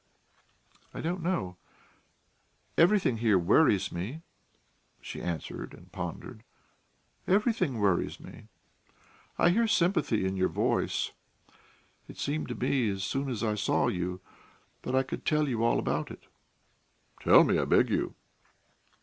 "I 0.95 1.01
don't 1.01 1.21
know. 1.21 1.57
Everything 2.75 3.17
here 3.17 3.37
worries 3.37 3.91
me," 3.91 4.23
she 4.99 5.21
answered, 5.21 5.75
and 5.75 5.91
pondered. 5.91 6.43
"Everything 7.27 7.77
worries 7.77 8.19
me. 8.19 8.47
I 9.37 9.49
hear 9.51 9.67
sympathy 9.67 10.25
in 10.25 10.35
your 10.37 10.49
voice; 10.49 11.11
it 12.07 12.17
seemed 12.17 12.47
to 12.47 12.55
me 12.55 12.89
as 12.89 13.03
soon 13.03 13.29
as 13.29 13.43
I 13.43 13.53
saw 13.53 13.89
you 13.89 14.21
that 14.81 14.95
I 14.95 15.03
could 15.03 15.23
tell 15.23 15.47
you 15.47 15.63
all 15.63 15.77
about 15.77 16.09
it." 16.09 16.25
"Tell 17.21 17.43
me, 17.43 17.59
I 17.59 17.65
beg 17.65 17.91
you." 17.91 18.15